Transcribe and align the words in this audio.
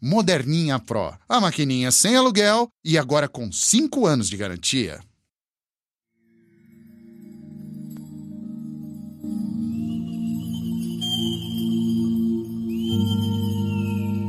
Moderninha 0.00 0.78
Pro. 0.78 1.14
A 1.28 1.40
maquininha 1.40 1.90
sem 1.90 2.16
aluguel 2.16 2.68
e 2.84 2.96
agora 2.96 3.28
com 3.28 3.52
5 3.52 4.06
anos 4.06 4.28
de 4.28 4.36
garantia. 4.36 5.00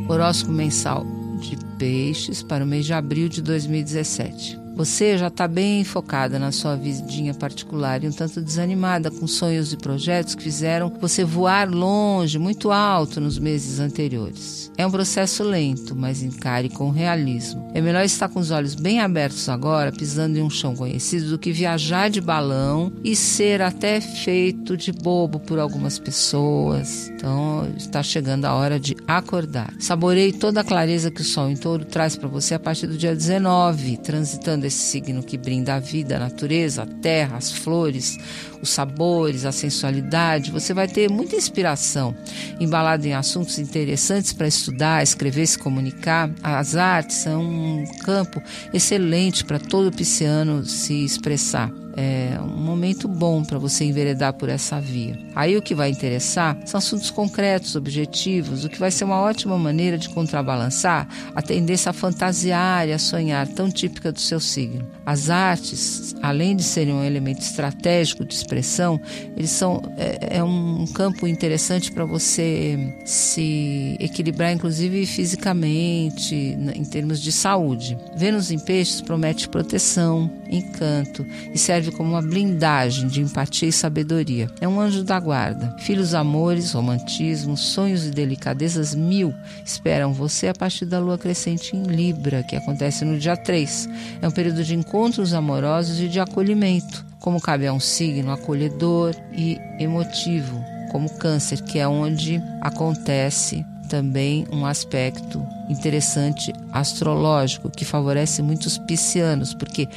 Horóscopo 0.10 0.52
mensal 0.52 1.05
de 1.39 1.57
Peixes 1.78 2.44
para 2.44 2.63
o 2.63 2.67
mês 2.67 2.85
de 2.85 2.94
abril 2.94 3.29
de 3.29 3.42
2017. 3.42 4.60
Você 4.76 5.17
já 5.17 5.28
está 5.28 5.47
bem 5.47 5.83
focada 5.83 6.40
na 6.40 6.51
sua 6.51 6.76
vidinha 6.76 7.33
particular 7.33 8.04
e 8.04 8.08
um 8.08 8.12
tanto 8.12 8.42
desanimada 8.42 9.12
com 9.12 9.28
sonhos 9.28 9.74
e 9.74 9.78
projetos 9.78 10.33
que 10.33 10.44
fizeram 10.44 10.92
você 10.99 11.24
voar 11.24 11.69
longe, 11.69 12.40
muito 12.40 12.72
alto 12.72 13.19
nos 13.19 13.37
meses 13.37 13.79
anteriores. 13.79 14.72
É 14.78 14.87
um 14.87 14.92
processo 14.92 15.44
lento, 15.44 15.96
mas 15.96 16.23
encare 16.23 16.70
com 16.70 16.90
realismo. 16.90 17.70
É 17.73 17.81
melhor 17.81 18.04
estar 18.04 18.30
com 18.30 18.40
os 18.40 18.50
olhos 18.50 18.73
bem 18.73 19.00
abertos 19.00 19.48
agora, 19.50 19.92
pisando 19.92 20.40
em 20.40 20.42
um 20.42 20.50
chão 20.50 20.76
conhecido, 20.76 21.30
do 21.30 21.38
que 21.38 21.52
viajar 21.52 22.09
de 22.09 22.22
balão 22.22 22.92
e 23.03 23.16
ser 23.16 23.62
até 23.62 24.00
feito 24.00 24.78
de 24.78 24.92
bobo 24.92 25.40
por 25.40 25.59
algumas 25.59 26.00
pessoas. 26.00 27.09
Então, 27.09 27.67
está 27.78 28.02
chegando 28.02 28.45
a 28.45 28.53
hora 28.53 28.80
de 28.80 28.95
acordar. 29.08 29.73
Saboreie 29.80 30.34
toda 30.34 30.62
a 30.62 30.64
clareza 30.64 31.12
que 31.12 31.22
o 31.22 31.26
sol 31.26 31.50
em 31.50 31.56
touro 31.56 31.86
traz 31.86 32.16
para 32.16 32.30
você 32.30 32.56
a 32.56 32.59
partir 32.59 32.88
do 32.88 32.98
dia 32.98 33.16
19, 33.16 33.98
transitando 33.98 34.61
esse 34.66 34.78
signo 34.78 35.24
que 35.24 35.38
brinda 35.38 35.76
a 35.76 35.80
vida, 35.80 36.16
a 36.16 36.20
natureza, 36.20 36.84
a 36.84 36.86
terra, 36.86 37.38
as 37.38 37.52
flores, 37.52 38.18
os 38.62 38.70
sabores, 38.70 39.46
a 39.46 39.52
sensualidade, 39.52 40.52
você 40.52 40.74
vai 40.74 40.88
ter 40.88 41.10
muita 41.10 41.36
inspiração, 41.36 42.16
embalado 42.60 43.08
em 43.08 43.14
assuntos 43.14 43.58
interessantes 43.60 44.34
para 44.34 44.48
estudar, 44.48 45.04
escrever, 45.04 45.48
se 45.48 45.58
comunicar. 45.58 46.30
As 46.44 46.76
artes 46.76 47.18
são 47.18 47.42
um 47.42 47.86
campo 48.04 48.42
excelente 48.74 49.44
para 49.44 49.59
todo 49.59 49.92
pisciano 49.92 50.64
se 50.66 51.06
expressar 51.06 51.72
é 51.95 52.39
um 52.42 52.47
momento 52.47 53.08
bom 53.08 53.44
para 53.44 53.58
você 53.58 53.86
enveredar 53.86 54.34
por 54.34 54.50
essa 54.50 54.80
via. 54.80 55.17
Aí 55.36 55.58
o 55.58 55.61
que 55.61 55.75
vai 55.75 55.89
interessar 55.89 56.58
são 56.66 56.78
assuntos 56.78 57.09
concretos, 57.09 57.75
objetivos, 57.75 58.64
o 58.64 58.70
que 58.70 58.80
vai 58.80 58.92
ser 58.92 59.03
uma 59.03 59.20
ótima 59.20 59.58
maneira 59.58 59.97
de 59.97 60.09
contrabalançar 60.09 61.08
a 61.36 61.42
tendência 61.42 61.89
a 61.89 61.94
fantasiar 61.94 62.88
e 62.88 62.94
a 62.94 63.00
sonhar 63.00 63.47
tão 63.47 63.69
típica 63.69 64.12
do 64.12 64.19
seu 64.19 64.39
signo. 64.39 64.88
As 65.06 65.30
artes, 65.30 66.16
além 66.22 66.56
de 66.56 66.64
serem 66.64 66.94
um 66.94 67.03
elemento 67.03 67.42
estratégico 67.42 68.25
de 68.25 68.34
expressão, 68.34 69.00
eles 69.36 69.50
são 69.52 69.81
é, 69.97 70.38
é 70.38 70.44
um 70.44 70.86
campo 70.94 71.28
interessante 71.28 71.92
para 71.92 72.06
você 72.06 72.95
se 73.06 73.97
equilibrar, 74.00 74.52
inclusive 74.52 75.06
fisicamente, 75.06 76.36
em 76.36 76.84
termos 76.86 77.22
de 77.22 77.31
saúde. 77.31 77.97
Vênus 78.16 78.52
em 78.52 78.59
Peixes 78.59 79.02
promete 79.02 79.50
proteção, 79.50 80.30
encanto 80.52 81.25
e 81.53 81.57
serve 81.57 81.91
como 81.91 82.11
uma 82.11 82.21
blindagem 82.21 83.07
de 83.07 83.21
empatia 83.21 83.69
e 83.69 83.71
sabedoria. 83.71 84.49
É 84.59 84.67
um 84.67 84.80
anjo 84.80 85.03
da 85.03 85.19
guarda. 85.19 85.75
Filhos, 85.80 86.13
amores, 86.13 86.73
romantismo, 86.73 87.55
sonhos 87.55 88.05
e 88.05 88.11
delicadezas 88.11 88.94
mil 88.94 89.33
esperam 89.66 90.13
você 90.13 90.49
a 90.49 90.53
partir 90.53 90.85
da 90.85 90.99
lua 90.99 91.17
crescente 91.17 91.75
em 91.75 91.83
Libra, 91.83 92.44
que 92.44 92.55
acontece 92.55 93.05
no 93.05 93.17
dia 93.17 93.38
3. 93.38 93.89
É 94.22 94.27
um 94.27 94.31
período 94.31 94.63
de 94.63 94.75
encontros 94.75 95.33
amorosos 95.33 95.99
e 95.99 96.07
de 96.07 96.19
acolhimento, 96.19 97.05
como 97.19 97.39
cabe 97.39 97.67
a 97.67 97.73
um 97.73 97.79
signo 97.79 98.31
acolhedor 98.31 99.16
e 99.31 99.57
emotivo, 99.79 100.63
como 100.91 101.09
Câncer, 101.17 101.63
que 101.63 101.79
é 101.79 101.88
onde 101.88 102.41
acontece 102.61 103.66
também 103.91 104.47
um 104.52 104.66
aspecto 104.66 105.45
interessante 105.69 106.53
astrológico 106.72 107.69
que 107.69 107.83
favorece 107.83 108.41
muitos 108.41 108.77
piscianos, 108.77 109.53
porque 109.53 109.88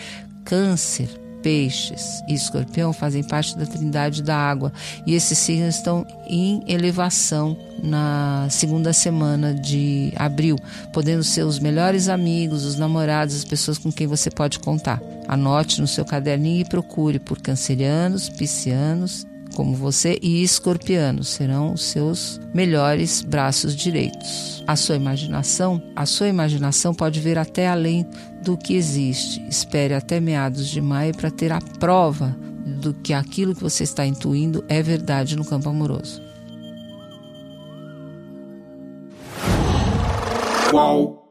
Câncer 0.45 1.09
peixes 1.45 2.23
e 2.27 2.33
escorpião 2.33 2.91
fazem 2.95 3.23
parte 3.23 3.57
da 3.59 3.67
trindade 3.67 4.23
da 4.23 4.35
água 4.35 4.73
e 5.07 5.15
esses 5.15 5.37
signos 5.37 5.77
estão 5.77 6.07
em 6.27 6.65
elevação 6.67 7.55
na 7.83 8.47
segunda 8.49 8.95
semana 8.95 9.53
de 9.53 10.11
abril, 10.17 10.57
podendo 10.91 11.23
ser 11.23 11.43
os 11.43 11.59
melhores 11.59 12.09
amigos, 12.09 12.65
os 12.65 12.79
namorados, 12.79 13.37
as 13.37 13.45
pessoas 13.45 13.77
com 13.77 13.93
quem 13.93 14.07
você 14.07 14.31
pode 14.31 14.59
contar. 14.59 15.03
Anote 15.29 15.83
no 15.83 15.87
seu 15.87 16.05
caderninho 16.05 16.63
e 16.63 16.65
procure 16.65 17.19
por 17.19 17.39
cancerianos, 17.39 18.31
piscianos 18.31 19.27
como 19.55 19.75
você 19.75 20.19
e 20.21 20.43
escorpianos 20.43 21.29
serão 21.29 21.73
os 21.73 21.85
seus 21.85 22.41
melhores 22.53 23.23
braços 23.23 23.75
direitos. 23.75 24.63
A 24.67 24.77
sua 24.77 24.97
imaginação, 24.97 25.83
a 25.95 26.05
sua 26.05 26.29
imaginação 26.29 26.95
pode 26.95 27.21
ver 27.21 27.39
até 27.39 27.69
além 27.69 28.07
do 28.43 28.57
que 28.57 28.75
existe. 28.75 29.41
Espere 29.49 29.95
até 29.95 30.21
meados 30.21 30.69
de 30.69 30.81
maio 30.81 31.15
para 31.15 31.31
ter 31.31 31.53
a 31.53 31.61
prova 31.79 32.37
do 32.81 32.93
que 32.95 33.13
aquilo 33.15 33.55
que 33.55 33.63
você 33.63 33.85
está 33.85 34.05
intuindo 34.05 34.65
é 34.69 34.83
verdade 34.83 35.37
no 35.37 35.45
campo 35.45 35.69
amoroso. 35.69 36.23
Qual? 40.71 41.24